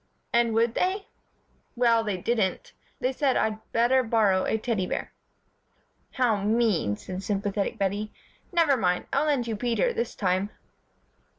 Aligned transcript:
'""And 0.33 0.55
would 0.55 0.73
they?" 0.73 1.05
"Well, 1.75 2.03
they 2.03 2.17
didn't. 2.17 2.73
They 2.99 3.11
said 3.11 3.37
I'd 3.37 3.59
better 3.71 4.01
borrow 4.01 4.45
a 4.45 4.57
Teddy 4.57 4.87
bear." 4.87 5.13
"How 6.13 6.37
mean," 6.43 6.95
said 6.97 7.21
sympathetic 7.21 7.77
Bettie. 7.77 8.11
"Nevermind, 8.51 9.05
I'll 9.13 9.27
lend 9.27 9.45
you 9.45 9.55
Peter, 9.55 9.93
this 9.93 10.15
time." 10.15 10.49